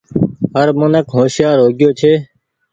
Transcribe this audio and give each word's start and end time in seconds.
هر 0.55 0.69
منک 0.79 1.07
هوشيآر 1.17 1.57
هو 1.61 1.69
گيو 1.79 1.91
ڇي۔ 1.99 2.13